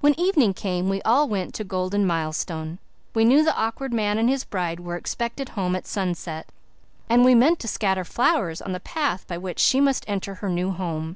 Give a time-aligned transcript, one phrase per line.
[0.00, 2.80] When evening came we all went to Golden Milestone.
[3.14, 6.48] We knew the Awkward Man and his bride were expected home at sunset,
[7.08, 10.48] and we meant to scatter flowers on the path by which she must enter her
[10.48, 11.14] new home.